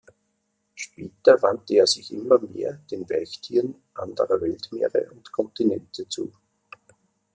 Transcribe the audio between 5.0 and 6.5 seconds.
und Kontinente zu.